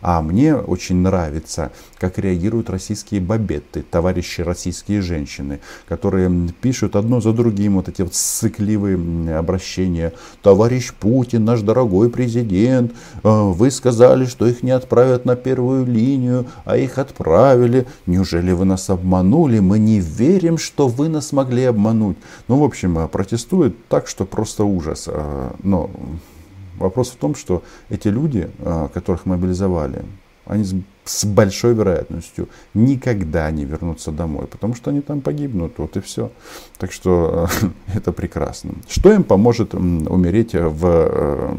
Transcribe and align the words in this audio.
А 0.00 0.22
мне 0.22 0.54
очень 0.54 0.96
нравится, 0.96 1.72
как 1.98 2.18
реагируют 2.18 2.70
российские 2.70 3.20
бабетты, 3.20 3.82
товарищи 3.82 4.40
российские 4.40 5.02
женщины, 5.02 5.60
которые 5.88 6.30
пишут 6.60 6.96
одно 6.96 7.20
за 7.20 7.32
другим 7.32 7.76
вот 7.76 7.88
эти 7.88 8.02
вот 8.02 8.14
сыкливые 8.14 9.36
обращения. 9.36 10.12
Товарищ 10.42 10.92
Путин, 10.92 11.44
наш 11.44 11.60
дорогой 11.60 12.10
президент, 12.10 12.92
э, 12.92 13.28
вы 13.28 13.70
сказали, 13.70 14.24
что 14.24 14.46
их 14.46 14.62
не 14.62 14.70
отправят 14.70 15.24
на 15.24 15.36
первую 15.36 15.86
линию, 15.86 16.46
а 16.64 16.76
их 16.76 16.98
отправили. 16.98 17.86
Неужели 18.06 18.52
вы 18.52 18.64
нас 18.64 18.88
обманули? 18.90 19.58
Мы 19.58 19.78
не 19.78 20.00
верим, 20.00 20.58
что 20.58 20.88
вы 20.88 21.08
нас 21.08 21.32
могли 21.32 21.64
обмануть. 21.64 22.16
Ну, 22.48 22.58
в 22.58 22.64
общем, 22.64 23.08
протестуют 23.08 23.86
так, 23.88 24.08
что 24.08 24.24
просто 24.24 24.64
ужас. 24.64 25.04
Э, 25.06 25.50
но 25.62 25.90
вопрос 26.80 27.10
в 27.10 27.16
том, 27.16 27.34
что 27.34 27.62
эти 27.88 28.08
люди, 28.08 28.50
которых 28.92 29.26
мобилизовали, 29.26 30.04
они 30.46 30.64
с 31.04 31.24
большой 31.24 31.74
вероятностью 31.74 32.48
никогда 32.74 33.50
не 33.50 33.64
вернутся 33.64 34.10
домой, 34.10 34.46
потому 34.46 34.74
что 34.74 34.90
они 34.90 35.00
там 35.00 35.20
погибнут, 35.20 35.74
вот 35.78 35.96
и 35.96 36.00
все. 36.00 36.30
Так 36.78 36.92
что 36.92 37.48
это 37.94 38.12
прекрасно. 38.12 38.72
Что 38.88 39.12
им 39.12 39.22
поможет 39.22 39.74
умереть 39.74 40.54
в 40.54 40.86
э, 40.86 41.54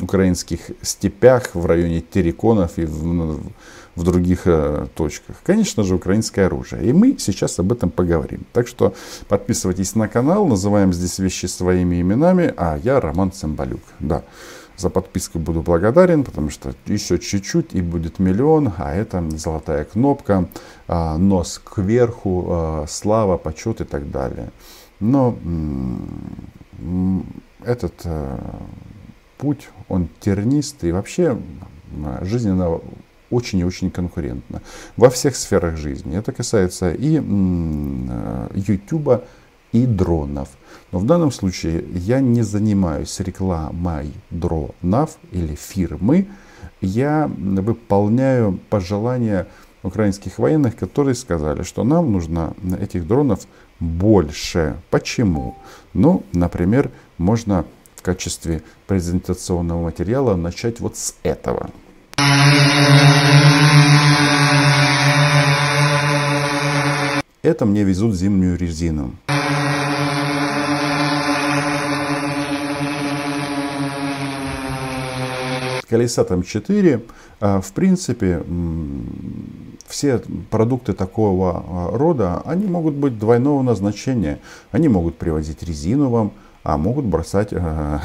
украинских 0.00 0.60
степях, 0.82 1.54
в 1.54 1.66
районе 1.66 2.00
Тереконов 2.00 2.78
и 2.78 2.84
в, 2.84 3.40
в 3.96 4.02
других 4.02 4.42
э, 4.46 4.86
точках? 4.94 5.36
Конечно 5.42 5.82
же, 5.82 5.94
украинское 5.94 6.46
оружие. 6.46 6.84
И 6.88 6.92
мы 6.92 7.16
сейчас 7.18 7.58
об 7.58 7.72
этом 7.72 7.90
поговорим. 7.90 8.46
Так 8.52 8.68
что 8.68 8.94
подписывайтесь 9.28 9.94
на 9.94 10.08
канал, 10.08 10.46
называем 10.46 10.92
здесь 10.92 11.18
вещи 11.18 11.46
своими 11.46 12.00
именами, 12.00 12.52
а 12.56 12.78
я 12.82 13.00
Роман 13.00 13.32
Цымбалюк. 13.32 13.82
Да. 14.00 14.22
За 14.76 14.90
подписку 14.90 15.38
буду 15.38 15.62
благодарен, 15.62 16.22
потому 16.22 16.50
что 16.50 16.74
еще 16.84 17.18
чуть-чуть 17.18 17.74
и 17.74 17.80
будет 17.80 18.18
миллион, 18.18 18.74
а 18.76 18.94
это 18.94 19.24
золотая 19.30 19.84
кнопка, 19.84 20.48
а, 20.86 21.16
нос 21.16 21.58
кверху, 21.64 22.46
а, 22.48 22.84
слава, 22.86 23.38
почет 23.38 23.80
и 23.80 23.84
так 23.84 24.10
далее. 24.10 24.50
Но 25.00 25.38
этот 27.64 27.94
э, 28.04 28.38
путь, 29.46 29.68
он 29.88 30.08
тернист 30.18 30.82
и 30.82 30.90
вообще 30.90 31.38
жизненно 32.22 32.80
очень 33.30 33.60
и 33.60 33.64
очень 33.64 33.92
конкурентно 33.92 34.60
во 34.96 35.08
всех 35.08 35.36
сферах 35.36 35.76
жизни. 35.76 36.18
Это 36.18 36.32
касается 36.32 36.92
и 36.92 37.12
YouTube, 38.68 39.22
и 39.72 39.86
дронов. 39.86 40.48
Но 40.90 40.98
в 40.98 41.06
данном 41.06 41.30
случае 41.30 41.84
я 41.94 42.20
не 42.20 42.42
занимаюсь 42.42 43.20
рекламой 43.20 44.12
дронов 44.30 45.16
или 45.30 45.54
фирмы. 45.54 46.26
Я 46.80 47.30
выполняю 47.38 48.58
пожелания 48.68 49.46
украинских 49.84 50.38
военных, 50.38 50.74
которые 50.74 51.14
сказали, 51.14 51.62
что 51.62 51.84
нам 51.84 52.10
нужно 52.10 52.54
этих 52.80 53.06
дронов 53.06 53.46
больше. 53.78 54.74
Почему? 54.90 55.54
Ну, 55.94 56.24
например, 56.32 56.90
можно 57.18 57.64
качестве 58.06 58.62
презентационного 58.86 59.82
материала 59.82 60.36
начать 60.36 60.78
вот 60.78 60.96
с 60.96 61.16
этого. 61.24 61.70
Это 67.42 67.66
мне 67.66 67.82
везут 67.82 68.14
зимнюю 68.14 68.56
резину. 68.56 69.12
колеса 75.88 76.24
там 76.24 76.42
4. 76.42 77.02
А, 77.40 77.60
в 77.60 77.72
принципе, 77.72 78.42
все 79.86 80.20
продукты 80.50 80.92
такого 80.94 81.64
а, 81.66 81.96
рода, 81.96 82.42
они 82.44 82.66
могут 82.66 82.94
быть 82.94 83.18
двойного 83.18 83.62
назначения. 83.62 84.40
Они 84.72 84.88
могут 84.88 85.16
привозить 85.16 85.62
резину 85.62 86.10
вам, 86.10 86.32
а 86.66 86.76
могут 86.76 87.04
бросать 87.04 87.50
а, 87.52 88.00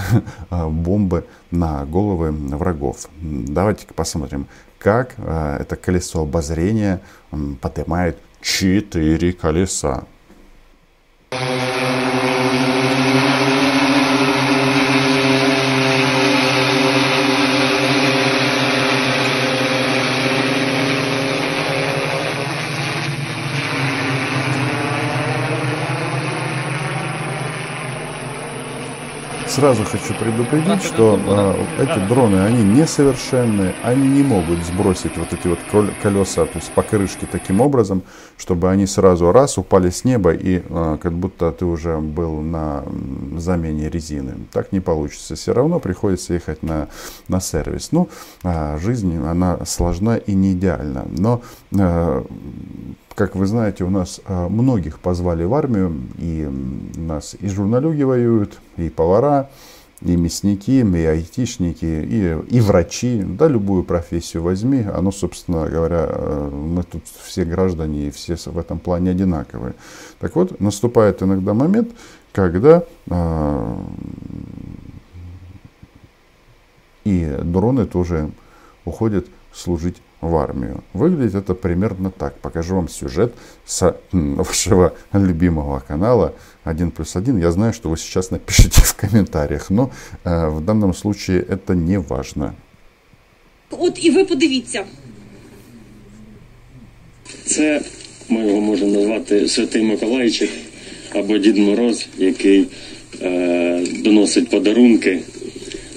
бомбы 0.70 1.26
на 1.50 1.84
головы 1.86 2.32
врагов. 2.32 3.10
Давайте 3.20 3.88
посмотрим, 3.88 4.46
как 4.78 5.16
это 5.18 5.76
колесо 5.76 6.22
обозрения 6.22 7.02
поднимает 7.60 8.18
4 8.42 9.34
колеса. 9.34 10.04
Сразу 29.52 29.84
хочу 29.84 30.14
предупредить, 30.14 30.82
что 30.82 31.20
э, 31.78 31.84
эти 31.84 32.08
дроны, 32.08 32.38
они 32.38 32.64
несовершенны, 32.64 33.74
они 33.84 34.08
не 34.08 34.24
могут 34.24 34.64
сбросить 34.64 35.18
вот 35.18 35.34
эти 35.34 35.46
вот 35.46 35.60
колеса, 36.02 36.46
то 36.46 36.58
есть 36.58 36.72
покрышки 36.72 37.28
таким 37.30 37.60
образом, 37.60 38.02
чтобы 38.38 38.70
они 38.70 38.88
сразу 38.88 39.34
раз 39.34 39.58
упали 39.58 39.90
с 39.90 40.06
неба 40.06 40.32
и 40.32 40.64
э, 40.66 40.98
как 41.02 41.12
будто 41.12 41.52
ты 41.52 41.66
уже 41.66 41.98
был 41.98 42.40
на 42.40 42.86
замене 43.36 43.90
резины. 43.90 44.36
Так 44.54 44.72
не 44.72 44.80
получится. 44.80 45.36
Все 45.36 45.54
равно 45.54 45.80
приходится 45.80 46.34
ехать 46.34 46.64
на, 46.64 46.88
на 47.28 47.42
сервис. 47.42 47.90
Ну, 47.92 48.08
э, 48.44 48.78
жизнь, 48.80 49.18
она 49.18 49.66
сложна 49.66 50.16
и 50.16 50.34
не 50.34 50.54
идеальна. 50.54 51.06
Но 51.10 51.42
э, 51.78 52.24
как 53.22 53.36
вы 53.36 53.46
знаете, 53.46 53.84
у 53.84 53.92
нас 53.92 54.20
а, 54.26 54.50
многих 54.50 55.00
позвали 55.00 55.44
в 55.44 55.54
армию, 55.54 55.96
и 56.18 56.50
у 56.98 57.00
нас 57.02 57.36
и 57.40 57.48
журналюги 57.50 58.02
воюют, 58.02 58.60
и 58.78 58.90
повара, 58.90 59.52
и 60.02 60.16
мясники, 60.16 60.82
и 60.82 61.06
айтишники, 61.06 61.86
и, 61.86 62.36
и 62.50 62.62
врачи, 62.62 63.22
да, 63.22 63.48
любую 63.48 63.84
профессию 63.84 64.42
возьми, 64.42 64.82
оно, 64.82 65.12
собственно 65.12 65.68
говоря, 65.68 66.08
а, 66.10 66.50
мы 66.50 66.82
тут 66.82 67.04
все 67.24 67.46
граждане, 67.46 68.08
и 68.08 68.10
все 68.10 68.38
в 68.44 68.58
этом 68.58 68.80
плане 68.80 69.12
одинаковые. 69.12 69.76
Так 70.18 70.36
вот, 70.36 70.60
наступает 70.60 71.22
иногда 71.22 71.54
момент, 71.54 71.92
когда 72.32 72.84
э, 73.08 73.76
и 77.04 77.38
дроны 77.44 77.86
тоже 77.86 78.32
уходят 78.84 79.28
служить 79.54 80.02
в 80.21 80.37
армию. 80.37 80.83
Выглядит 80.93 81.35
это 81.35 81.55
примерно 81.55 82.11
так. 82.11 82.39
Покажу 82.39 82.77
вам 82.77 82.89
сюжет 82.89 83.35
с 83.65 83.95
вашего 84.13 84.95
любимого 85.13 85.81
канала 85.81 86.35
1 86.65 86.91
плюс 86.91 87.17
1. 87.17 87.39
Я 87.39 87.51
знаю, 87.53 87.73
что 87.73 87.91
вы 87.91 87.97
сейчас 87.97 88.31
напишите 88.31 88.81
в 88.83 88.95
комментариях, 88.95 89.71
но 89.71 89.91
э, 90.25 90.49
в 90.49 90.65
данном 90.65 90.95
случае 90.95 91.43
это 91.43 91.75
не 91.75 91.99
важно. 91.99 92.55
От 93.71 94.05
і 94.05 94.11
ви 94.11 94.25
подивіться. 94.25 94.85
Це 97.45 97.81
ми 98.29 98.47
його 98.47 98.61
можемо 98.61 98.93
назвати 98.93 99.49
Святий 99.49 99.83
Миколайчик 99.83 100.51
або 101.15 101.39
Дід 101.39 101.57
Мороз, 101.57 102.07
який 102.19 102.67
е, 103.23 103.85
доносить 104.05 104.51
подарунки 104.51 105.21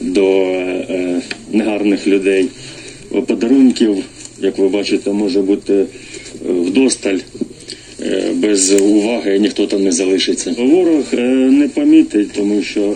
до 0.01 0.43
е, 0.43 1.21
негарних 1.51 2.07
людей. 2.07 2.49
Подарунків 3.27 4.03
як 4.38 4.58
ви 4.58 4.68
бачите, 4.68 5.12
може 5.12 5.42
бути 5.42 5.86
вдосталь. 6.44 7.18
Без 8.34 8.72
уваги 8.72 9.38
ніхто 9.38 9.66
там 9.66 9.82
не 9.82 9.92
залишиться. 9.92 10.54
Ворог 10.58 11.04
не 11.50 11.68
помітить, 11.68 12.32
тому 12.32 12.62
що 12.62 12.94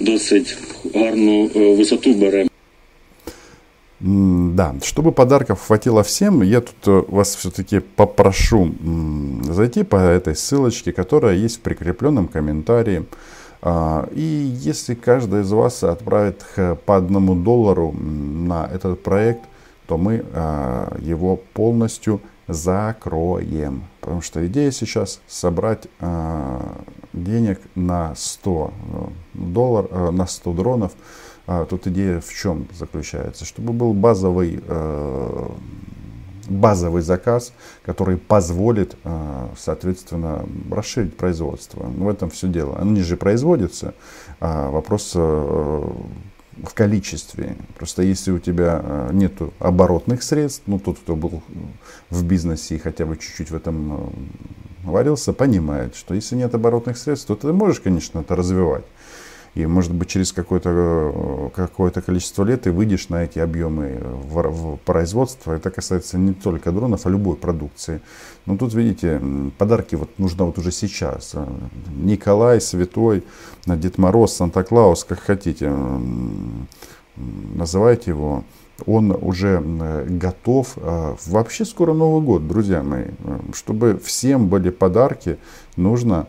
досить 0.00 0.56
гарну 0.94 1.50
висоту 1.54 2.14
бере. 2.14 2.46
Да, 4.00 4.74
чтобы 4.82 5.12
подарков 5.12 5.60
хватило 5.60 6.02
всем, 6.02 6.42
я 6.42 6.60
тут 6.60 7.08
вас 7.08 7.36
все-таки 7.36 7.80
попрошу 7.80 8.74
зайти 9.50 9.82
по 9.82 9.96
этой 9.96 10.36
ссылочке, 10.36 10.92
которая 10.92 11.36
есть 11.36 11.56
в 11.56 11.60
прикрепленном 11.60 12.28
комментарии. 12.28 13.04
А, 13.62 14.06
и 14.14 14.52
если 14.60 14.94
каждый 14.94 15.40
из 15.40 15.50
вас 15.50 15.82
отправит 15.82 16.44
по 16.84 16.96
одному 16.96 17.34
доллару 17.34 17.92
на 17.92 18.68
этот 18.74 19.02
проект, 19.02 19.40
то 19.86 19.98
мы 19.98 20.24
а, 20.32 20.96
его 21.00 21.36
полностью 21.36 22.20
закроем. 22.48 23.84
Потому 24.00 24.20
что 24.20 24.46
идея 24.46 24.70
сейчас 24.70 25.20
собрать 25.26 25.88
а, 26.00 26.82
денег 27.12 27.60
на 27.74 28.14
100 28.14 28.72
э, 28.72 29.06
долларов, 29.34 29.90
э, 29.92 30.10
на 30.10 30.26
100 30.26 30.52
дронов. 30.52 30.92
А, 31.46 31.64
тут 31.64 31.86
идея 31.86 32.20
в 32.20 32.32
чем 32.32 32.66
заключается? 32.76 33.44
Чтобы 33.44 33.72
был 33.72 33.94
базовый 33.94 34.62
э, 34.66 35.48
базовый 36.46 37.00
заказ, 37.00 37.54
который 37.86 38.18
позволит, 38.18 38.98
соответственно, 39.56 40.44
расширить 40.70 41.16
производство. 41.16 41.84
В 41.84 42.06
этом 42.06 42.28
все 42.28 42.48
дело. 42.48 42.76
Они 42.76 43.00
же 43.00 43.16
производятся. 43.16 43.94
Вопрос 44.40 45.16
в 46.62 46.74
количестве. 46.74 47.56
Просто 47.76 48.02
если 48.02 48.30
у 48.30 48.38
тебя 48.38 49.08
нет 49.12 49.32
оборотных 49.58 50.22
средств, 50.22 50.62
ну 50.66 50.78
тот, 50.78 50.98
кто 50.98 51.16
был 51.16 51.42
в 52.10 52.24
бизнесе 52.24 52.76
и 52.76 52.78
хотя 52.78 53.06
бы 53.06 53.16
чуть-чуть 53.16 53.50
в 53.50 53.56
этом 53.56 54.12
варился, 54.84 55.32
понимает, 55.32 55.96
что 55.96 56.14
если 56.14 56.36
нет 56.36 56.54
оборотных 56.54 56.98
средств, 56.98 57.26
то 57.26 57.34
ты 57.34 57.52
можешь, 57.52 57.80
конечно, 57.80 58.20
это 58.20 58.36
развивать. 58.36 58.84
И, 59.54 59.66
может 59.66 59.92
быть, 59.94 60.08
через 60.08 60.32
какое-то 60.32 60.70
э, 60.70 61.50
какое 61.54 61.90
количество 61.90 62.42
лет 62.42 62.62
ты 62.62 62.72
выйдешь 62.72 63.08
на 63.08 63.22
эти 63.24 63.38
объемы 63.38 64.00
в, 64.02 64.42
в 64.42 64.76
производство. 64.78 65.52
Это 65.52 65.70
касается 65.70 66.18
не 66.18 66.34
только 66.34 66.72
дронов, 66.72 67.06
а 67.06 67.10
любой 67.10 67.36
продукции. 67.36 68.00
Но 68.46 68.56
тут, 68.56 68.74
видите, 68.74 69.20
подарки 69.56 69.94
вот 69.94 70.18
нужно 70.18 70.46
вот 70.46 70.58
уже 70.58 70.72
сейчас. 70.72 71.34
Николай, 71.96 72.60
Святой, 72.60 73.22
Дед 73.66 73.98
Мороз, 73.98 74.34
Санта-Клаус, 74.34 75.04
как 75.04 75.20
хотите. 75.20 75.72
Называйте 77.16 78.10
его 78.10 78.42
он 78.86 79.16
уже 79.20 79.60
готов. 80.08 80.76
Вообще 81.26 81.64
скоро 81.64 81.92
Новый 81.92 82.22
год, 82.22 82.48
друзья 82.48 82.82
мои. 82.82 83.04
Чтобы 83.52 84.00
всем 84.02 84.48
были 84.48 84.70
подарки, 84.70 85.38
нужно 85.76 86.26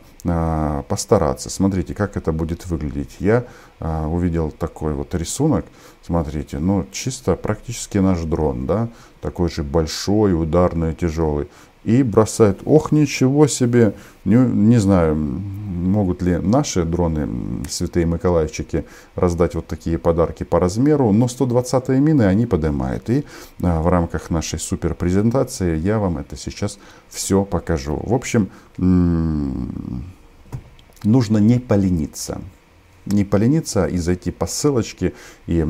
постараться. 0.90 1.50
Смотрите, 1.50 1.94
как 1.94 2.18
это 2.18 2.32
будет 2.32 2.66
выглядеть. 2.66 3.18
Я 3.20 3.46
а, 3.80 4.08
увидел 4.08 4.52
такой 4.52 4.94
вот 4.94 5.14
рисунок. 5.14 5.66
Смотрите, 6.02 6.60
ну 6.60 6.86
чисто 6.92 7.36
практически 7.36 8.00
наш 8.00 8.20
дрон, 8.22 8.66
да, 8.66 8.90
такой 9.22 9.50
же 9.50 9.64
большой, 9.64 10.40
ударный, 10.40 10.94
тяжелый 10.94 11.48
и 11.86 12.04
бросает. 12.04 12.60
Ох, 12.66 12.92
ничего 12.92 13.48
себе! 13.48 13.94
Не, 14.26 14.38
не 14.38 14.78
знаю, 14.80 15.16
могут 15.16 16.22
ли 16.24 16.38
наши 16.38 16.84
дроны, 16.84 17.64
святые 17.70 18.06
Миколаевчики, 18.06 18.86
раздать 19.16 19.56
вот 19.56 19.68
такие 19.68 19.98
подарки 19.98 20.44
по 20.44 20.60
размеру, 20.60 21.12
но 21.12 21.28
120-е 21.28 22.00
мины 22.00 22.24
они 22.24 22.48
поднимают. 22.48 23.10
И 23.10 23.24
а, 23.62 23.82
в 23.82 23.88
рамках 23.88 24.32
нашей 24.32 24.60
супер 24.60 24.96
презентации 24.96 25.78
я 25.78 26.00
вам 26.00 26.18
это 26.18 26.36
сейчас 26.36 26.80
все 27.08 27.46
покажу. 27.46 28.02
В 28.04 28.14
общем, 28.14 28.50
нужно 31.04 31.38
не 31.38 31.60
полениться 31.60 32.42
не 33.06 33.24
полениться 33.24 33.86
и 33.86 33.98
зайти 33.98 34.32
по 34.32 34.46
ссылочке 34.48 35.14
и 35.48 35.66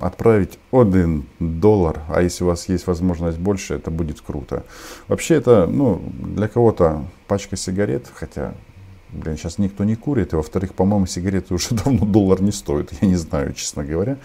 отправить 0.00 0.58
один 0.72 1.26
доллар. 1.38 2.02
А 2.08 2.22
если 2.22 2.44
у 2.44 2.48
вас 2.48 2.68
есть 2.68 2.86
возможность 2.86 3.38
больше, 3.38 3.74
это 3.74 3.90
будет 3.90 4.20
круто. 4.20 4.64
Вообще 5.08 5.36
это, 5.36 5.66
ну, 5.66 6.02
для 6.20 6.48
кого-то 6.48 7.04
пачка 7.26 7.56
сигарет, 7.56 8.10
хотя, 8.14 8.54
блин, 9.10 9.36
сейчас 9.36 9.58
никто 9.58 9.84
не 9.84 9.96
курит. 9.96 10.32
И 10.32 10.36
во-вторых, 10.36 10.74
по-моему, 10.74 11.06
сигареты 11.06 11.54
уже 11.54 11.68
давно 11.84 12.06
доллар 12.06 12.42
не 12.42 12.52
стоят. 12.52 12.92
Я 13.00 13.08
не 13.08 13.16
знаю, 13.16 13.52
честно 13.54 13.84
говоря. 13.84 14.18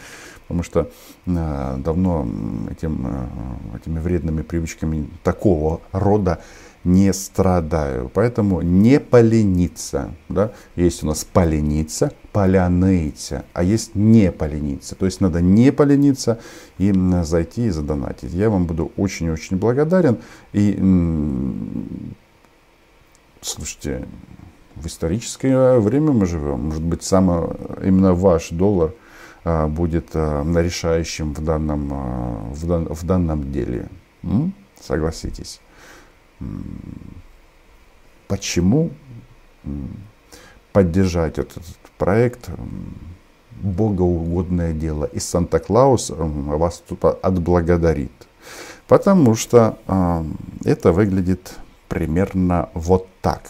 Потому 0.48 0.64
что 0.64 0.92
э, 1.28 1.78
давно 1.78 2.28
этим, 2.70 3.08
э, 3.08 3.78
этими 3.78 4.00
вредными 4.00 4.42
привычками 4.42 5.10
такого 5.24 5.80
рода 5.94 6.42
не 6.84 7.14
страдаю. 7.14 8.10
Поэтому 8.14 8.62
не 8.62 9.00
полениться. 9.00 10.12
Да? 10.30 10.52
Есть 10.76 11.04
у 11.04 11.08
нас 11.08 11.24
полениться, 11.24 12.12
поляныться, 12.32 13.46
а 13.54 13.64
есть 13.64 13.96
не 13.96 14.32
полениться. 14.32 14.96
То 14.96 15.06
есть 15.06 15.22
надо 15.22 15.42
не 15.42 15.72
полениться 15.72 16.40
и 16.78 16.94
зайти 17.24 17.66
и 17.66 17.70
задонатить. 17.70 18.34
Я 18.34 18.50
вам 18.50 18.66
буду 18.66 18.92
очень-очень 18.98 19.58
благодарен. 19.58 20.18
И 20.54 20.74
слушайте, 23.42 24.08
в 24.76 24.88
историческое 24.88 25.80
время 25.80 26.12
мы 26.12 26.26
живем. 26.26 26.66
Может 26.66 26.84
быть, 26.84 27.04
самый, 27.04 27.50
именно 27.84 28.14
ваш 28.14 28.50
доллар 28.50 28.94
а, 29.44 29.68
будет 29.68 30.10
а, 30.14 30.44
решающим 30.56 31.34
в 31.34 31.44
данном, 31.44 31.90
а, 31.94 32.54
в, 32.54 32.66
дан, 32.66 32.86
в 32.86 33.06
данном 33.06 33.52
деле. 33.52 33.88
Согласитесь 34.80 35.60
почему 38.28 38.92
поддержать 40.72 41.38
этот 41.38 41.64
проект 41.98 42.50
богоугодное 43.62 44.74
дело. 44.74 45.06
И 45.06 45.20
Санта-Клаус 45.20 46.12
вас 46.16 46.84
тут 46.88 47.04
отблагодарит. 47.04 48.12
Потому 48.88 49.36
что 49.36 49.78
э, 49.88 50.24
это 50.66 50.92
выглядит 50.92 51.54
примерно 51.88 52.70
вот 52.74 53.08
так. 53.22 53.44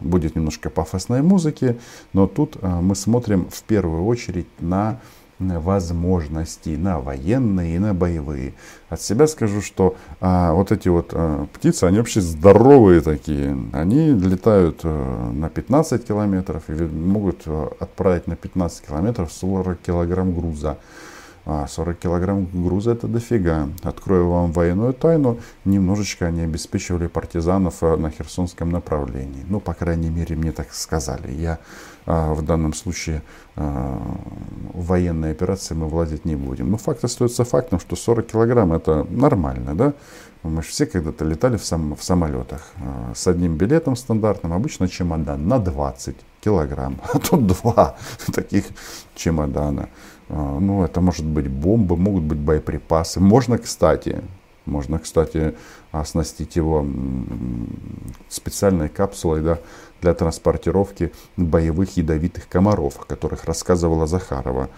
Будет 0.00 0.36
немножко 0.36 0.70
пафосной 0.70 1.22
музыки, 1.22 1.78
но 2.12 2.26
тут 2.26 2.56
э, 2.60 2.66
мы 2.66 2.94
смотрим 2.94 3.48
в 3.50 3.62
первую 3.62 4.06
очередь 4.06 4.48
на 4.58 5.00
возможностей 5.38 6.76
на 6.76 7.00
военные 7.00 7.76
и 7.76 7.78
на 7.78 7.94
боевые. 7.94 8.54
От 8.88 9.00
себя 9.00 9.26
скажу, 9.26 9.60
что 9.60 9.96
а, 10.20 10.52
вот 10.52 10.72
эти 10.72 10.88
вот 10.88 11.10
а, 11.12 11.46
птицы, 11.52 11.84
они 11.84 11.98
вообще 11.98 12.20
здоровые 12.20 13.00
такие. 13.00 13.56
Они 13.72 14.10
летают 14.10 14.80
а, 14.84 15.30
на 15.30 15.48
15 15.48 16.06
километров 16.06 16.64
и 16.68 16.72
могут 16.72 17.42
а, 17.46 17.70
отправить 17.78 18.26
на 18.26 18.36
15 18.36 18.86
километров 18.86 19.32
40 19.32 19.78
килограмм 19.80 20.34
груза. 20.34 20.78
40 21.48 21.88
а, 21.88 21.94
килограмм 21.94 22.46
груза 22.52 22.92
это 22.92 23.08
дофига. 23.08 23.68
Открою 23.82 24.28
вам 24.28 24.52
военную 24.52 24.92
тайну, 24.92 25.38
немножечко 25.64 26.26
они 26.26 26.42
обеспечивали 26.42 27.06
партизанов 27.06 27.82
а, 27.82 27.96
на 27.96 28.10
Херсонском 28.10 28.70
направлении. 28.70 29.44
Ну, 29.48 29.58
по 29.58 29.72
крайней 29.72 30.10
мере, 30.10 30.36
мне 30.36 30.52
так 30.52 30.72
сказали. 30.72 31.32
Я 31.32 31.58
а, 32.04 32.34
в 32.34 32.42
данном 32.42 32.74
случае 32.74 33.22
а, 33.56 33.98
военной 34.74 35.30
операции 35.30 35.74
мы 35.74 35.88
влазить 35.88 36.26
не 36.26 36.36
будем. 36.36 36.70
Но 36.70 36.76
факт 36.76 37.02
остается 37.04 37.44
фактом, 37.44 37.80
что 37.80 37.96
40 37.96 38.26
килограмм 38.26 38.74
это 38.74 39.06
нормально, 39.08 39.74
да? 39.74 39.94
Мы 40.42 40.62
же 40.62 40.68
все 40.68 40.86
когда-то 40.86 41.24
летали 41.24 41.56
в, 41.56 41.64
сам, 41.64 41.96
в 41.96 42.02
самолетах 42.04 42.62
а, 42.76 43.12
с 43.14 43.26
одним 43.26 43.56
билетом 43.56 43.96
стандартным, 43.96 44.52
обычно 44.52 44.88
чемодан 44.88 45.48
на 45.48 45.58
20 45.58 46.16
килограмм, 46.40 47.00
а 47.12 47.18
тут 47.18 47.46
два 47.46 47.96
таких 48.34 48.64
чемодана. 49.14 49.88
А, 50.28 50.58
ну, 50.58 50.84
это 50.84 51.00
может 51.00 51.24
быть 51.24 51.48
бомбы, 51.48 51.96
могут 51.96 52.22
быть 52.24 52.38
боеприпасы. 52.38 53.20
Можно, 53.20 53.58
кстати, 53.58 54.22
можно, 54.66 54.98
кстати, 54.98 55.54
оснастить 55.92 56.56
его 56.56 56.86
специальной 58.28 58.88
капсулой 58.88 59.40
да, 59.40 59.58
для 60.00 60.14
транспортировки 60.14 61.12
боевых 61.36 61.96
ядовитых 61.96 62.48
комаров, 62.48 63.00
о 63.00 63.04
которых 63.04 63.44
рассказывала 63.44 64.06
Захарова. 64.06 64.68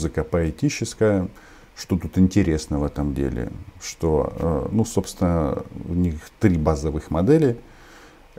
Музыка 0.00 0.24
поэтическая. 0.24 1.28
Что 1.76 1.98
тут 1.98 2.16
интересно 2.16 2.78
в 2.78 2.84
этом 2.84 3.12
деле? 3.12 3.52
Что, 3.82 4.32
э, 4.34 4.68
ну, 4.72 4.86
собственно, 4.86 5.62
у 5.88 5.92
них 5.92 6.14
три 6.38 6.56
базовых 6.56 7.10
модели. 7.10 7.58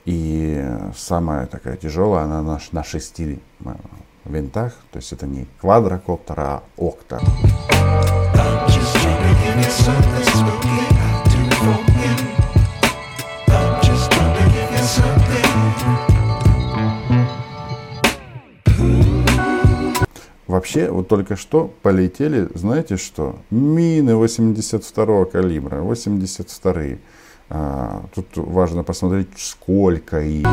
И 0.06 0.66
самая 0.96 1.46
такая 1.46 1.78
тяжелая, 1.78 2.24
она 2.24 2.42
на, 2.42 2.60
на 2.72 2.84
шести 2.84 3.40
э, 3.64 3.74
винтах. 4.26 4.74
То 4.92 4.98
есть 4.98 5.14
это 5.14 5.28
не 5.28 5.46
квадрокоптер, 5.60 6.40
а 6.40 6.64
октор. 6.78 7.22
Вообще, 20.62 20.92
вот 20.92 21.08
только 21.08 21.36
что 21.36 21.74
полетели, 21.82 22.48
знаете 22.54 22.96
что? 22.96 23.40
Мины 23.50 24.16
82 24.16 25.26
калибра, 25.26 25.82
82 25.82 26.74
-е. 26.74 27.00
а, 27.50 28.04
Тут 28.14 28.28
важно 28.36 28.84
посмотреть, 28.84 29.30
сколько 29.38 30.22
их. 30.22 30.46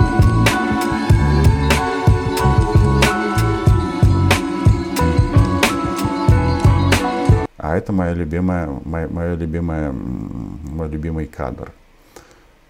А 7.58 7.76
это 7.76 7.92
моя 7.92 8.14
любимая, 8.14 8.66
моя, 8.86 9.08
моя 9.08 9.34
любимая, 9.34 9.92
мой 9.92 10.88
любимый 10.88 11.26
кадр. 11.26 11.70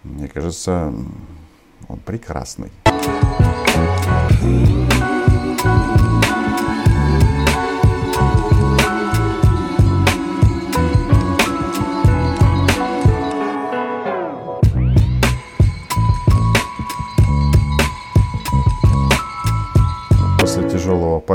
Мне 0.02 0.26
кажется, 0.26 0.92
он 1.88 1.98
прекрасный. 2.04 2.72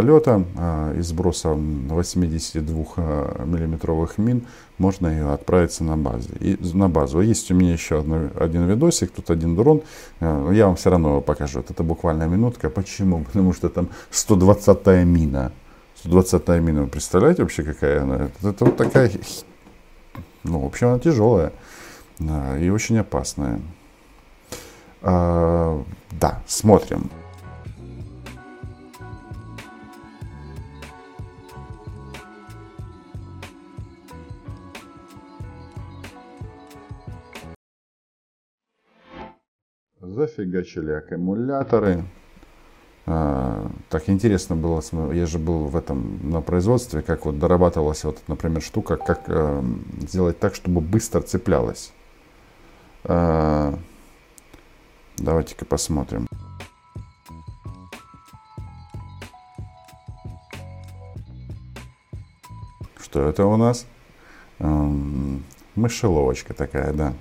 Полета 0.04 0.44
э, 0.58 0.96
и 0.98 1.02
сброса 1.02 1.50
82 1.50 2.86
э, 2.98 3.46
миллиметровых 3.46 4.18
мин 4.18 4.46
можно 4.78 5.08
ее 5.08 5.32
отправиться 5.32 5.84
на, 5.84 5.96
базе, 5.96 6.30
и, 6.42 6.58
на 6.74 6.90
базу. 6.90 7.22
Есть 7.22 7.52
у 7.52 7.56
меня 7.56 7.72
еще 7.72 8.00
одно, 8.00 8.30
один 8.38 8.68
видосик, 8.68 9.12
тут 9.12 9.30
один 9.30 9.56
дрон, 9.56 9.82
я 10.20 10.66
вам 10.66 10.76
все 10.76 10.90
равно 10.90 11.10
его 11.10 11.22
покажу. 11.22 11.62
Это 11.62 11.84
буквально 11.84 12.24
минутка. 12.24 12.70
Почему? 12.70 13.24
Потому 13.24 13.54
что 13.54 13.70
там 13.70 13.88
120-я 14.12 15.06
мина. 15.06 15.52
120-я 16.04 16.60
мина, 16.60 16.82
вы 16.82 16.88
представляете 16.88 17.44
вообще, 17.44 17.64
какая 17.64 18.02
она? 18.02 18.30
Это, 18.44 18.66
вот 18.66 18.76
такая, 18.76 19.10
ну, 20.44 20.60
в 20.60 20.66
общем, 20.66 20.88
она 20.88 21.00
тяжелая 21.00 21.54
и 22.60 22.70
очень 22.70 23.00
опасная. 23.00 23.62
А, 25.02 25.82
да, 26.12 26.42
смотрим. 26.46 27.10
Зафигачили 40.36 40.92
аккумуляторы. 40.92 42.04
А, 43.06 43.70
так 43.90 44.10
интересно 44.10 44.56
было, 44.56 44.82
я 45.12 45.28
же 45.28 45.38
был 45.38 45.66
в 45.66 45.76
этом 45.76 46.32
на 46.32 46.42
производстве, 46.42 47.04
как 47.04 47.26
вот 47.26 47.38
дорабатывалась 47.38 48.04
вот, 48.04 48.20
например, 48.28 48.62
штука, 48.62 48.98
как 48.98 49.24
э, 49.28 49.64
сделать 50.00 50.40
так, 50.40 50.56
чтобы 50.56 50.82
быстро 50.82 51.22
цеплялась. 51.22 51.92
А, 53.04 53.78
давайте-ка 55.18 55.66
посмотрим. 55.66 56.28
Что 63.00 63.28
это 63.28 63.46
у 63.46 63.58
нас? 63.58 63.86
Мышеловочка 65.76 66.56
такая, 66.56 66.94
да. 66.94 67.14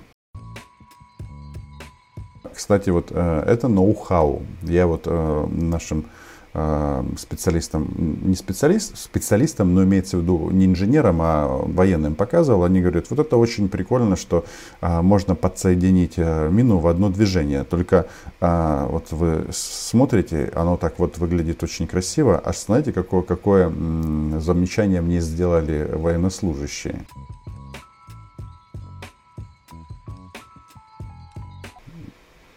Кстати, 2.63 2.91
вот 2.91 3.07
э, 3.11 3.43
это 3.45 3.67
ноу-хау. 3.67 4.41
Я 4.61 4.87
вот 4.87 5.01
э, 5.05 5.47
нашим 5.51 6.05
э, 6.53 7.03
специалистам, 7.17 7.93
не 7.97 8.35
специалист, 8.35 8.97
специалистам, 8.97 9.73
но 9.75 9.83
имеется 9.83 10.15
в 10.15 10.21
виду 10.21 10.49
не 10.49 10.67
инженерам, 10.67 11.17
а 11.21 11.45
военным 11.65 12.15
показывал, 12.15 12.63
они 12.63 12.79
говорят, 12.79 13.09
вот 13.09 13.19
это 13.19 13.35
очень 13.35 13.67
прикольно, 13.67 14.15
что 14.15 14.45
можно 14.79 15.35
подсоединить 15.35 16.17
мину 16.17 16.77
в 16.77 16.87
одно 16.87 17.09
движение. 17.09 17.65
Только 17.65 18.05
вот 18.39 19.11
вы 19.11 19.47
смотрите, 19.51 20.49
оно 20.55 20.77
так 20.77 20.99
вот 20.99 21.17
выглядит 21.17 21.63
очень 21.63 21.85
красиво, 21.85 22.41
а 22.45 22.53
знаете, 22.53 22.93
какое, 22.93 23.23
какое 23.23 23.67
замечание 24.39 25.01
мне 25.01 25.19
сделали 25.19 25.89
военнослужащие? 25.93 27.01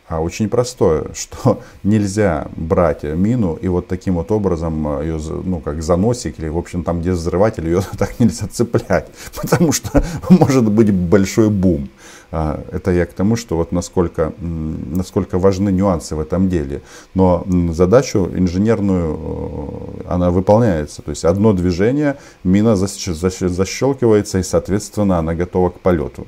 А 0.08 0.20
очень 0.20 0.48
простое, 0.48 1.06
что 1.14 1.60
нельзя 1.82 2.48
брать 2.56 3.02
мину 3.02 3.54
и 3.54 3.68
вот 3.68 3.88
таким 3.88 4.14
вот 4.14 4.30
образом 4.30 5.00
э, 5.00 5.04
ее, 5.04 5.18
ну, 5.44 5.60
как 5.60 5.82
заносик 5.82 6.38
или, 6.38 6.48
в 6.48 6.58
общем, 6.58 6.84
там, 6.84 7.00
где 7.00 7.12
взрыватель, 7.12 7.66
ее 7.66 7.82
так 7.98 8.18
нельзя 8.20 8.46
цеплять, 8.46 9.08
потому 9.40 9.72
что 9.72 10.02
может 10.28 10.70
быть 10.70 10.92
большой 10.92 11.50
бум. 11.50 11.88
А, 12.32 12.60
это 12.72 12.90
я 12.90 13.06
к 13.06 13.12
тому, 13.12 13.36
что 13.36 13.56
вот 13.56 13.72
насколько, 13.72 14.32
насколько 14.40 15.38
важны 15.38 15.70
нюансы 15.70 16.16
в 16.16 16.20
этом 16.20 16.48
деле. 16.48 16.82
Но 17.14 17.46
задачу 17.70 18.28
инженерную 18.34 19.18
э, 19.18 20.02
она 20.08 20.30
выполняется. 20.30 21.02
То 21.02 21.10
есть 21.10 21.24
одно 21.24 21.52
движение, 21.52 22.16
мина 22.44 22.76
защелкивается 22.76 24.38
и, 24.38 24.42
соответственно, 24.42 25.18
она 25.18 25.34
готова 25.34 25.70
к 25.70 25.80
полету. 25.80 26.26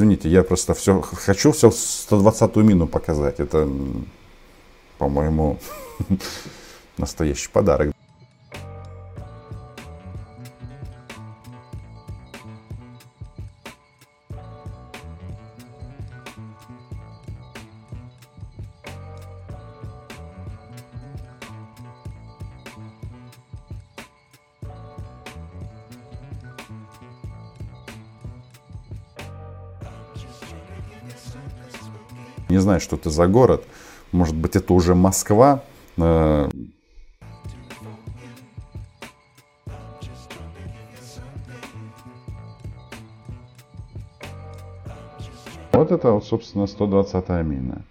Извините, 0.00 0.30
я 0.30 0.42
просто 0.42 0.72
все 0.72 0.98
хочу 1.02 1.52
все 1.52 1.68
120-ю 1.68 2.64
мину 2.64 2.86
показать. 2.86 3.38
Это, 3.38 3.68
по-моему, 4.96 5.58
настоящий 6.96 7.50
подарок. 7.52 7.92
Знаю, 32.70 32.80
что 32.80 32.94
это 32.94 33.10
за 33.10 33.26
город. 33.26 33.64
Может 34.12 34.36
быть, 34.36 34.54
это 34.54 34.72
уже 34.72 34.94
Москва. 34.94 35.64
Э, 35.96 36.48
вот 45.72 45.90
это 45.90 46.12
вот, 46.12 46.24
собственно, 46.24 46.66
120-я 46.66 47.42
мина. 47.42 47.84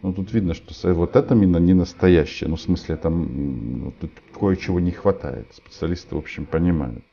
Ну, 0.00 0.14
тут 0.14 0.32
видно, 0.32 0.54
что 0.54 0.94
вот 0.94 1.14
эта 1.14 1.34
мина 1.34 1.58
не 1.58 1.74
настоящая. 1.74 2.48
Ну, 2.48 2.56
в 2.56 2.60
смысле, 2.62 2.96
там 2.96 3.82
ну, 3.84 3.92
тут 4.00 4.12
кое-чего 4.40 4.80
не 4.80 4.92
хватает. 4.92 5.46
Специалисты, 5.54 6.14
в 6.14 6.18
общем, 6.18 6.46
понимают. 6.46 7.04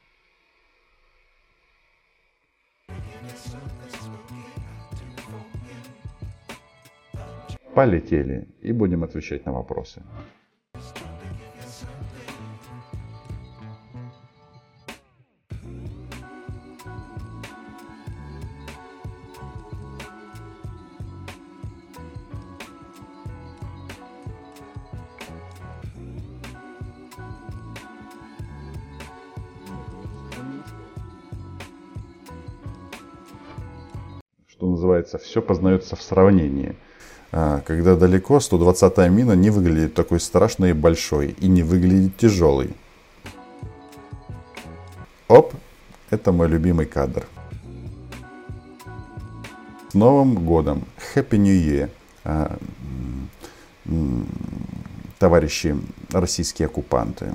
Полетели 7.79 8.49
и 8.59 8.73
будем 8.73 9.05
отвечать 9.05 9.45
на 9.45 9.53
вопросы. 9.53 10.03
что 34.47 34.67
называется, 34.67 35.17
все 35.17 35.41
познается 35.41 35.95
в 35.95 36.01
сравнении. 36.01 36.75
А, 37.31 37.61
когда 37.61 37.95
далеко, 37.95 38.37
120-я 38.37 39.07
мина 39.09 39.33
не 39.33 39.49
выглядит 39.49 39.93
такой 39.93 40.19
страшной 40.19 40.71
и 40.71 40.73
большой, 40.73 41.35
и 41.39 41.47
не 41.47 41.61
выглядит 41.61 42.17
тяжелой. 42.17 42.73
Оп, 45.27 45.53
это 46.09 46.31
мой 46.31 46.47
любимый 46.47 46.87
кадр. 46.87 47.25
С 49.89 49.93
Новым 49.93 50.43
годом! 50.45 50.85
Happy 51.13 51.37
New 51.37 51.53
Year! 51.53 51.89
А, 52.23 52.57
товарищи 55.19 55.77
российские 56.11 56.67
оккупанты. 56.67 57.33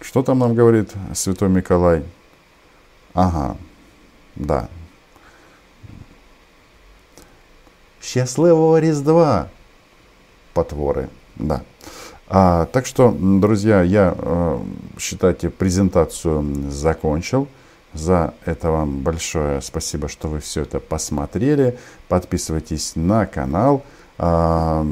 Что 0.00 0.22
там 0.22 0.40
нам 0.40 0.54
говорит 0.54 0.90
Святой 1.14 1.48
Николай? 1.50 2.02
Ага, 3.14 3.56
да, 4.34 4.68
Счастливого 8.02 8.80
Різдва! 8.80 9.48
Потворы, 10.54 11.08
да. 11.36 11.62
А, 12.28 12.66
так 12.66 12.86
что, 12.86 13.16
друзья, 13.18 13.82
я, 13.82 14.14
э, 14.18 14.58
считайте, 14.98 15.50
презентацию 15.50 16.44
закончил. 16.70 17.46
За 17.94 18.34
это 18.44 18.70
вам 18.70 19.00
большое 19.02 19.60
спасибо, 19.62 20.08
что 20.08 20.28
вы 20.28 20.40
все 20.40 20.62
это 20.62 20.80
посмотрели. 20.80 21.78
Подписывайтесь 22.08 22.96
на 22.96 23.26
канал. 23.26 23.82
А, 24.18 24.84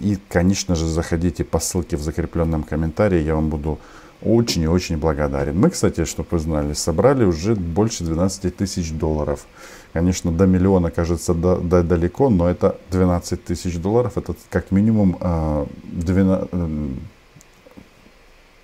и, 0.00 0.16
конечно 0.28 0.74
же, 0.74 0.86
заходите 0.86 1.42
по 1.44 1.58
ссылке 1.58 1.96
в 1.96 2.02
закрепленном 2.02 2.62
комментарии. 2.62 3.20
Я 3.20 3.34
вам 3.34 3.48
буду 3.48 3.78
очень 4.22 4.62
и 4.62 4.68
очень 4.68 4.96
благодарен. 4.96 5.58
Мы, 5.58 5.70
кстати, 5.70 6.04
чтобы 6.04 6.28
вы 6.30 6.38
знали, 6.38 6.72
собрали 6.74 7.24
уже 7.24 7.54
больше 7.54 8.04
12 8.04 8.56
тысяч 8.56 8.92
долларов. 8.92 9.46
Конечно, 9.92 10.32
до 10.32 10.46
миллиона 10.46 10.90
кажется 10.90 11.34
до, 11.34 11.56
до, 11.56 11.82
далеко, 11.82 12.30
но 12.30 12.48
это 12.48 12.78
12 12.90 13.44
тысяч 13.44 13.76
долларов. 13.76 14.16
Это 14.16 14.34
как 14.48 14.70
минимум 14.70 15.18
э, 15.20 15.66
12, 15.84 16.48
э, 16.50 16.88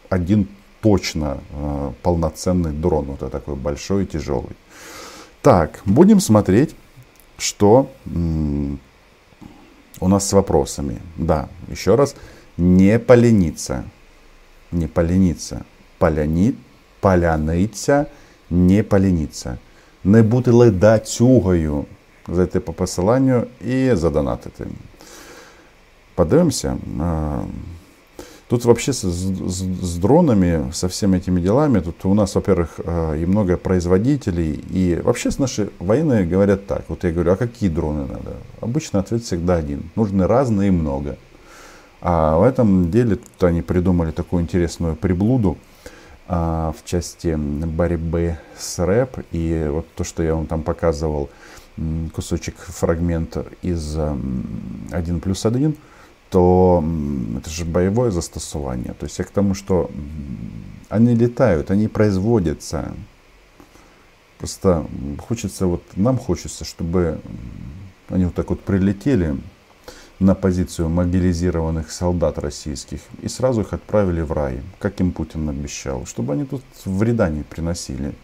один 0.08 0.48
точно 0.80 1.38
э, 1.50 1.92
полноценный 2.02 2.72
дрон. 2.72 3.06
Вот 3.06 3.30
такой 3.30 3.56
большой 3.56 4.04
и 4.04 4.06
тяжелый. 4.06 4.56
Так, 5.42 5.82
будем 5.84 6.20
смотреть, 6.20 6.74
что 7.36 7.90
у 10.00 10.08
нас 10.08 10.28
с 10.28 10.32
вопросами. 10.32 11.00
Да, 11.16 11.48
еще 11.68 11.94
раз, 11.94 12.14
не 12.56 12.98
полениться. 12.98 13.84
Не 14.72 14.86
полениться. 14.86 15.66
Поляни, 15.98 16.56
поляниться, 17.00 18.08
не 18.48 18.82
полениться. 18.82 19.58
Не 20.08 20.22
бути 20.22 20.50
ледацюгою. 20.50 21.84
Зайти 22.28 22.60
по 22.60 22.72
посиланню 22.72 23.42
і 23.66 23.94
задонатити. 23.94 24.66
Подивимося. 26.14 26.76
Тут 28.48 28.64
вообще 28.64 28.92
с, 28.92 29.02
с, 29.02 29.62
с 29.82 29.98
дронами, 29.98 30.72
со 30.72 30.88
всеми 30.88 31.18
этими 31.18 31.40
делами, 31.40 31.80
тут 31.80 32.04
у 32.04 32.14
нас, 32.14 32.34
во-первых, 32.34 32.80
и 33.20 33.26
много 33.26 33.56
производителей, 33.56 34.64
и 34.74 35.00
вообще 35.04 35.30
наши 35.38 35.68
военные 35.78 36.24
говорят 36.24 36.66
так. 36.66 36.84
Вот 36.88 37.04
я 37.04 37.10
говорю, 37.12 37.32
а 37.32 37.36
какие 37.36 37.68
дроны 37.68 38.06
надо? 38.06 38.32
Обычно 38.62 39.00
ответ 39.00 39.22
всегда 39.22 39.56
один. 39.56 39.82
Нужны 39.96 40.26
разные 40.26 40.68
и 40.68 40.70
много. 40.70 41.16
А 42.00 42.38
в 42.38 42.42
этом 42.42 42.90
деле 42.90 43.16
тут 43.16 43.44
они 43.44 43.60
придумали 43.62 44.12
такую 44.12 44.42
интересную 44.42 44.96
приблуду 44.96 45.50
а, 45.50 45.77
в 46.28 46.76
части 46.84 47.34
борьбы 47.34 48.38
с 48.56 48.78
рэп. 48.78 49.24
И 49.32 49.66
вот 49.70 49.86
то, 49.94 50.04
что 50.04 50.22
я 50.22 50.34
вам 50.34 50.46
там 50.46 50.62
показывал, 50.62 51.30
кусочек, 52.12 52.56
фрагмент 52.58 53.36
из 53.62 53.96
1 53.96 55.20
плюс 55.20 55.46
1, 55.46 55.74
то 56.30 56.84
это 57.38 57.48
же 57.48 57.64
боевое 57.64 58.10
застосование. 58.10 58.94
То 58.94 59.04
есть 59.06 59.18
я 59.18 59.24
к 59.24 59.30
тому, 59.30 59.54
что 59.54 59.90
они 60.90 61.14
летают, 61.14 61.70
они 61.70 61.88
производятся. 61.88 62.94
Просто 64.38 64.86
хочется, 65.26 65.66
вот 65.66 65.82
нам 65.96 66.18
хочется, 66.18 66.64
чтобы 66.64 67.20
они 68.08 68.26
вот 68.26 68.34
так 68.34 68.50
вот 68.50 68.60
прилетели 68.60 69.36
на 70.20 70.34
позицию 70.34 70.88
мобилизированных 70.88 71.92
солдат 71.92 72.38
российских 72.38 73.00
и 73.22 73.28
сразу 73.28 73.60
их 73.60 73.72
отправили 73.72 74.20
в 74.20 74.32
рай, 74.32 74.60
как 74.78 75.00
им 75.00 75.12
Путин 75.12 75.48
обещал, 75.48 76.06
чтобы 76.06 76.32
они 76.32 76.44
тут 76.44 76.62
вреда 76.84 77.28
не 77.28 77.42
приносили, 77.42 78.14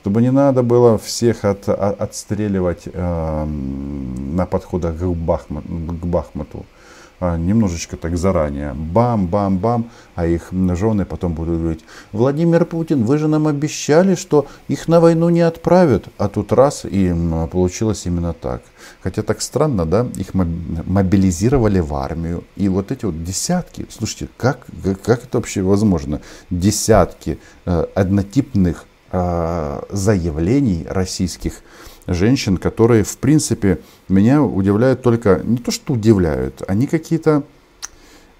чтобы 0.00 0.20
не 0.22 0.30
надо 0.30 0.62
было 0.62 0.98
всех 0.98 1.44
от, 1.44 1.68
от, 1.68 2.00
отстреливать 2.00 2.82
э, 2.86 3.44
на 3.44 4.46
подходах 4.46 4.98
к, 4.98 5.04
Бахмут, 5.04 5.64
к 5.64 6.06
Бахмуту. 6.06 6.58
а, 6.58 6.77
немножечко 7.20 7.96
так 7.96 8.16
заранее. 8.16 8.74
Бам-бам-бам. 8.74 9.90
А 10.14 10.26
их 10.26 10.48
жены 10.52 11.04
потом 11.04 11.34
будут 11.34 11.58
говорить, 11.58 11.84
Владимир 12.12 12.64
Путин, 12.64 13.04
вы 13.04 13.18
же 13.18 13.28
нам 13.28 13.46
обещали, 13.46 14.14
что 14.14 14.46
их 14.68 14.88
на 14.88 15.00
войну 15.00 15.28
не 15.28 15.40
отправят. 15.40 16.08
А 16.18 16.28
тут 16.28 16.52
раз, 16.52 16.84
и 16.84 17.14
получилось 17.50 18.06
именно 18.06 18.32
так. 18.32 18.62
Хотя 19.02 19.22
так 19.22 19.40
странно, 19.42 19.86
да, 19.86 20.06
их 20.16 20.34
мобилизировали 20.34 21.80
в 21.80 21.94
армию. 21.94 22.44
И 22.56 22.68
вот 22.68 22.90
эти 22.92 23.04
вот 23.04 23.22
десятки, 23.22 23.86
слушайте, 23.90 24.28
как, 24.36 24.66
как 25.04 25.24
это 25.24 25.38
вообще 25.38 25.62
возможно? 25.62 26.20
Десятки 26.50 27.38
э, 27.64 27.86
однотипных 27.94 28.84
э, 29.12 29.80
заявлений 29.90 30.86
российских 30.88 31.62
женщин, 32.08 32.56
которые, 32.56 33.04
в 33.04 33.18
принципе, 33.18 33.80
меня 34.08 34.42
удивляют 34.42 35.02
только, 35.02 35.40
не 35.44 35.58
то 35.58 35.70
что 35.70 35.92
удивляют, 35.92 36.62
они 36.66 36.86
какие-то, 36.86 37.44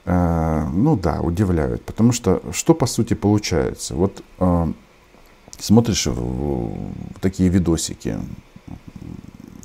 э, 0.05 0.67
ну 0.73 0.97
да, 0.97 1.21
удивляют. 1.21 1.85
Потому 1.85 2.13
что, 2.13 2.43
что 2.53 2.75
по 2.75 2.87
сути 2.87 3.15
получается? 3.15 3.95
Вот 3.95 4.23
э, 4.39 4.73
смотришь 5.59 6.07
в, 6.07 6.13
в 6.15 7.21
такие 7.21 7.49
видосики, 7.49 8.19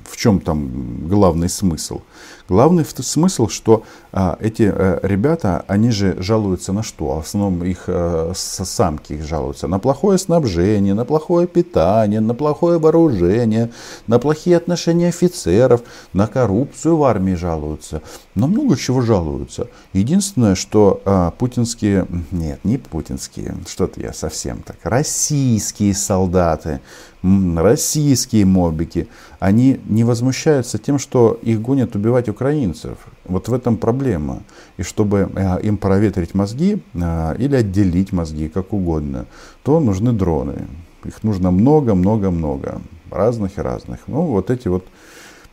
в 0.04 0.18
чем 0.18 0.40
там 0.40 1.08
главный 1.08 1.50
смысл? 1.50 2.02
Главный 2.50 2.86
смысл, 2.86 3.48
что 3.48 3.84
а, 4.12 4.38
эти 4.42 4.64
а, 4.64 5.00
ребята, 5.02 5.64
они 5.68 5.92
же 5.92 6.22
жалуются 6.22 6.74
на 6.74 6.84
что? 6.84 7.16
В 7.16 7.20
основном 7.20 7.64
их 7.64 7.86
а, 7.88 8.34
самки 8.36 9.14
их 9.14 9.24
жалуются 9.26 9.68
на 9.68 9.80
плохое 9.80 10.18
снабжение, 10.18 10.94
на 10.94 11.06
плохое 11.06 11.48
питание, 11.48 12.20
на 12.20 12.36
плохое 12.36 12.80
вооружение, 12.80 13.72
на 14.08 14.20
плохие 14.20 14.58
отношения 14.58 15.08
офицеров, 15.08 15.84
на 16.12 16.28
коррупцию 16.28 16.98
в 16.98 17.04
армии 17.06 17.36
жалуются. 17.36 18.02
На 18.36 18.48
много 18.48 18.76
чего 18.76 19.02
жалуются. 19.02 19.68
Единственное, 19.94 20.56
что 20.56 21.02
а, 21.06 21.32
путинские, 21.32 22.08
нет, 22.32 22.60
не 22.66 22.78
путинские, 22.78 23.56
что-то 23.68 24.02
я 24.02 24.12
совсем 24.12 24.64
так, 24.64 24.78
российские 24.84 25.94
солдаты, 25.94 26.82
российские 27.24 28.46
мобики, 28.46 29.08
они 29.40 29.80
не 29.86 30.04
возмущаются 30.04 30.78
тем, 30.78 31.00
что 31.00 31.40
их 31.42 31.62
гонят 31.62 31.96
убивать 31.96 32.28
украинцев. 32.34 32.98
Вот 33.26 33.48
в 33.48 33.54
этом 33.54 33.78
проблема. 33.78 34.42
И 34.78 34.84
чтобы 34.84 35.30
э, 35.36 35.62
им 35.68 35.78
проветрить 35.78 36.36
мозги 36.36 36.82
э, 36.94 37.36
или 37.40 37.56
отделить 37.56 38.14
мозги, 38.14 38.50
как 38.50 38.74
угодно, 38.74 39.26
то 39.64 39.80
нужны 39.80 40.12
дроны. 40.12 40.68
Их 41.06 41.24
нужно 41.24 41.52
много-много-много. 41.52 42.82
Разных 43.12 43.58
и 43.58 43.62
разных. 43.62 44.00
Ну, 44.08 44.22
вот 44.22 44.50
эти 44.50 44.70
вот, 44.70 44.86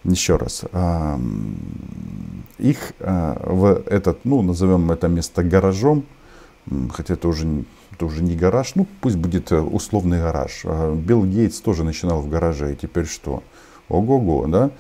еще 0.04 0.36
раз, 0.36 0.64
их 2.58 2.78
э, 2.98 3.36
в 3.44 3.82
этот, 3.86 4.24
ну, 4.24 4.42
назовем 4.42 4.90
это 4.90 5.08
место 5.08 5.42
гаражом, 5.42 6.04
хотя 6.92 7.14
это 7.14 7.28
уже 7.28 7.64
это 7.92 8.06
уже 8.06 8.22
не 8.22 8.36
гараж, 8.36 8.76
ну 8.76 8.86
пусть 9.00 9.16
будет 9.16 9.52
условный 9.52 10.18
гараж. 10.18 10.64
Билл 10.94 11.24
Гейтс 11.24 11.60
тоже 11.60 11.84
начинал 11.84 12.20
в 12.20 12.30
гараже, 12.30 12.72
и 12.72 12.76
теперь 12.76 13.04
что? 13.04 13.42
Ого-го, 13.90 14.46
да? 14.46 14.70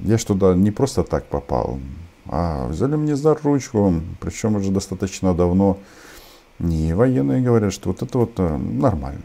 Я 0.00 0.18
что 0.18 0.34
туда 0.34 0.54
не 0.54 0.70
просто 0.70 1.02
так 1.02 1.24
попал, 1.26 1.78
а 2.26 2.68
взяли 2.68 2.96
мне 2.96 3.16
за 3.16 3.34
ручку, 3.34 3.94
причем 4.20 4.56
уже 4.56 4.70
достаточно 4.70 5.34
давно. 5.34 5.78
И 6.58 6.92
военные 6.92 7.42
говорят, 7.42 7.72
что 7.72 7.90
вот 7.90 8.02
это 8.02 8.18
вот 8.18 8.32
э, 8.38 8.56
нормально. 8.56 9.22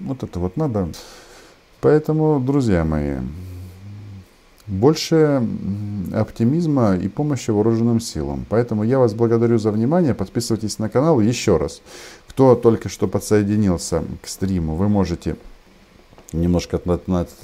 Вот 0.00 0.22
это 0.22 0.40
вот 0.40 0.56
надо. 0.56 0.88
Поэтому, 1.80 2.40
друзья 2.40 2.84
мои, 2.84 3.18
больше 4.66 5.46
оптимизма 6.12 6.96
и 6.96 7.08
помощи 7.08 7.50
вооруженным 7.50 8.00
силам. 8.00 8.46
Поэтому 8.48 8.82
я 8.82 8.98
вас 8.98 9.14
благодарю 9.14 9.58
за 9.58 9.70
внимание. 9.70 10.14
Подписывайтесь 10.14 10.78
на 10.78 10.88
канал 10.88 11.20
еще 11.20 11.58
раз. 11.58 11.80
Кто 12.28 12.54
только 12.54 12.88
что 12.88 13.06
подсоединился 13.06 14.02
к 14.22 14.26
стриму, 14.26 14.74
вы 14.74 14.88
можете 14.88 15.36
немножко 16.32 16.80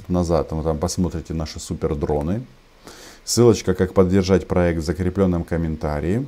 назад, 0.09 0.53
вы 0.53 0.63
там 0.63 0.79
посмотрите 0.79 1.35
наши 1.35 1.61
супер 1.61 1.95
дроны. 1.95 2.45
Ссылочка, 3.25 3.75
как 3.75 3.95
поддержать 3.95 4.49
проект 4.49 4.81
в 4.81 4.85
закрепленном 4.85 5.45
комментарии. 5.45 6.27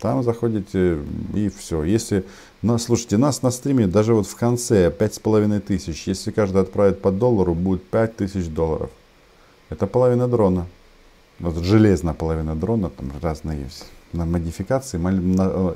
Там 0.00 0.22
заходите 0.22 0.98
и 1.34 1.48
все. 1.48 1.82
Если, 1.82 2.24
ну, 2.62 2.78
слушайте, 2.78 3.16
нас 3.16 3.42
на 3.42 3.50
стриме 3.50 3.86
даже 3.86 4.14
вот 4.14 4.26
в 4.26 4.36
конце 4.36 4.90
пять 4.90 5.14
с 5.14 5.18
половиной 5.18 5.60
тысяч. 5.60 6.06
Если 6.06 6.30
каждый 6.30 6.62
отправит 6.62 7.00
по 7.00 7.10
доллару, 7.10 7.54
будет 7.54 7.84
пять 7.84 8.16
тысяч 8.16 8.46
долларов. 8.46 8.90
Это 9.70 9.86
половина 9.86 10.28
дрона. 10.28 10.66
Вот 11.38 11.56
железная 11.56 12.14
половина 12.14 12.54
дрона, 12.54 12.90
там 12.90 13.12
разные 13.20 13.62
есть 13.62 13.84
модификации 14.12 14.98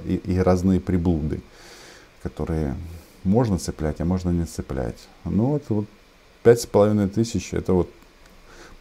и, 0.06 0.14
и 0.16 0.38
разные 0.38 0.80
приблуды, 0.80 1.40
которые 2.22 2.74
можно 3.24 3.58
цеплять, 3.58 4.00
а 4.00 4.04
можно 4.04 4.30
не 4.30 4.46
цеплять. 4.46 4.96
Ну 5.24 5.46
вот, 5.46 5.64
вот 5.68 5.86
пять 6.42 6.60
с 6.60 6.66
половиной 6.66 7.08
тысяч 7.08 7.52
это 7.52 7.74
вот 7.74 7.90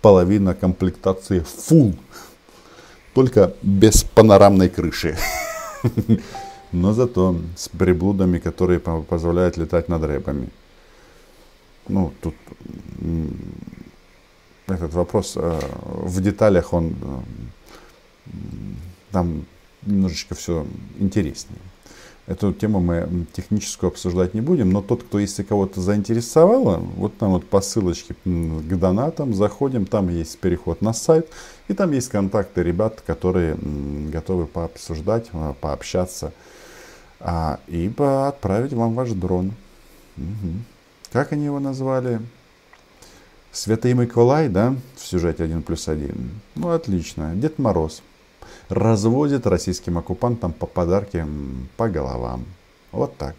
половина 0.02 0.54
комплектации 0.54 1.42
full. 1.42 1.96
Только 3.14 3.54
без 3.62 4.04
панорамной 4.04 4.70
крыши. 4.70 5.18
Но 6.72 6.94
зато 6.94 7.36
с 7.56 7.70
приблудами, 7.70 8.40
которые 8.40 8.80
позволяют 8.80 9.58
летать 9.58 9.90
над 9.90 10.04
рэпами. 10.04 10.50
Ну, 11.88 12.14
тут 12.22 12.36
этот 14.68 14.94
вопрос 14.94 15.34
э, 15.36 15.60
в 15.84 16.22
деталях, 16.22 16.74
он 16.74 16.96
э, 17.02 18.32
там 19.12 19.46
немножечко 19.86 20.36
все 20.36 20.66
интереснее. 21.00 21.60
Эту 22.30 22.54
тему 22.54 22.80
мы 22.80 23.26
техническую 23.34 23.88
обсуждать 23.88 24.36
не 24.36 24.42
будем, 24.42 24.70
но 24.70 24.84
тот, 24.84 25.02
кто, 25.02 25.18
если 25.18 25.42
кого-то 25.42 25.82
заинтересовало, 25.82 26.78
вот 26.78 27.18
там 27.18 27.32
вот 27.32 27.48
по 27.48 27.60
ссылочке 27.60 28.14
к 28.24 28.78
донатам 28.78 29.34
заходим, 29.34 29.88
там 29.88 30.10
есть 30.10 30.38
переход 30.38 30.84
на 30.84 30.94
сайт, 30.94 31.28
и 31.68 31.74
там 31.74 31.92
есть 31.92 32.10
контакты 32.10 32.62
ребят, 32.62 33.02
которые 33.02 33.58
готовы 34.14 34.46
пообсуждать, 34.46 35.26
а, 35.34 35.54
пообщаться 35.54 36.32
а, 37.20 37.60
и 37.68 37.92
отправить 37.98 38.74
вам 38.74 38.94
ваш 38.94 39.10
дрон. 39.10 39.54
Угу. 40.16 40.52
Как 41.12 41.32
они 41.32 41.46
его 41.46 41.60
назвали? 41.60 42.22
Святый 43.52 43.94
Миколай, 43.94 44.50
да, 44.50 44.76
в 44.96 45.04
сюжете 45.04 45.46
1 45.46 45.64
плюс 45.64 45.88
1. 45.88 46.30
Ну, 46.54 46.70
отлично. 46.70 47.34
Дед 47.34 47.58
Мороз 47.58 48.04
разводит 48.70 49.48
российским 49.48 49.98
оккупантам 49.98 50.54
по 50.54 50.66
подарки 50.66 51.26
по 51.78 51.90
головам. 51.90 52.46
Вот 52.92 53.18
так. 53.18 53.36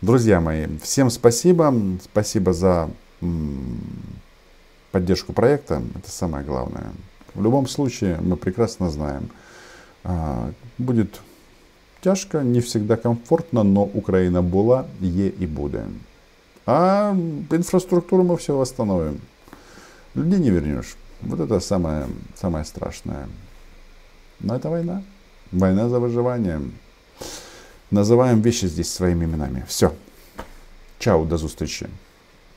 Друзья 0.00 0.40
мои, 0.40 0.66
всем 0.82 1.10
спасибо. 1.10 1.74
Спасибо 2.04 2.52
за 2.52 2.90
поддержку 4.92 5.32
проекта. 5.32 5.82
Это 5.94 6.10
самое 6.10 6.44
главное. 6.44 6.92
В 7.34 7.42
любом 7.42 7.66
случае, 7.66 8.18
мы 8.20 8.36
прекрасно 8.36 8.90
знаем, 8.90 9.30
а, 10.04 10.50
будет 10.78 11.20
тяжко, 12.00 12.42
не 12.42 12.60
всегда 12.60 12.96
комфортно, 12.96 13.62
но 13.62 13.82
Украина 13.82 14.42
была, 14.42 14.86
є 15.00 15.26
и 15.26 15.46
будет. 15.46 15.86
А 16.66 17.14
инфраструктуру 17.50 18.22
мы 18.22 18.36
все 18.36 18.56
восстановим. 18.56 19.20
Людей 20.14 20.38
не 20.38 20.50
вернешь. 20.50 20.96
Вот 21.22 21.40
это 21.40 21.60
самое, 21.60 22.06
самое 22.34 22.64
страшное. 22.64 23.28
Но 24.40 24.56
это 24.56 24.68
война. 24.68 25.02
Война 25.52 25.88
за 25.88 25.98
выживание. 25.98 26.60
Называем 27.90 28.40
вещи 28.40 28.66
здесь 28.66 28.92
своими 28.92 29.24
именами. 29.24 29.64
Все. 29.68 29.92
Чао, 30.98 31.24
до 31.24 31.38
зустрічі. 31.38 31.86